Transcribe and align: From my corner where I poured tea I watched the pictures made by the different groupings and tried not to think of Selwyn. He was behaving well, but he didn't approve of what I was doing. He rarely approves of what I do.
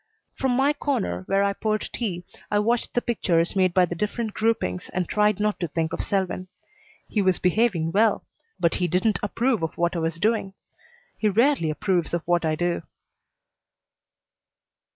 From 0.33 0.53
my 0.57 0.73
corner 0.73 1.21
where 1.27 1.43
I 1.43 1.53
poured 1.53 1.87
tea 1.93 2.23
I 2.49 2.57
watched 2.57 2.95
the 2.95 3.03
pictures 3.03 3.55
made 3.55 3.71
by 3.71 3.85
the 3.85 3.93
different 3.93 4.33
groupings 4.33 4.89
and 4.95 5.07
tried 5.07 5.39
not 5.39 5.59
to 5.59 5.67
think 5.67 5.93
of 5.93 6.03
Selwyn. 6.03 6.47
He 7.07 7.21
was 7.21 7.37
behaving 7.37 7.91
well, 7.91 8.25
but 8.59 8.73
he 8.81 8.87
didn't 8.87 9.19
approve 9.21 9.61
of 9.61 9.77
what 9.77 9.95
I 9.95 9.99
was 9.99 10.15
doing. 10.15 10.55
He 11.19 11.29
rarely 11.29 11.69
approves 11.69 12.15
of 12.15 12.23
what 12.27 12.45
I 12.45 12.55
do. 12.55 12.81